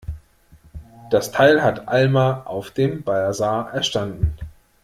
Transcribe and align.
Das 1.11 1.31
Teil 1.31 1.61
hat 1.61 1.87
Alma 1.87 2.41
auf 2.45 2.71
dem 2.71 3.03
Basar 3.03 3.71
erstanden. 3.71 4.33